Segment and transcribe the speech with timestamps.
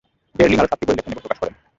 [0.35, 1.55] ডের লিং আরও সাতটি বই লেখেন এবং প্রকাশ করেন।